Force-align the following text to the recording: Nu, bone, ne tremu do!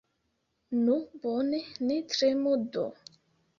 Nu, 0.85 0.95
bone, 1.27 1.61
ne 1.91 2.01
tremu 2.17 2.57
do! 2.75 2.89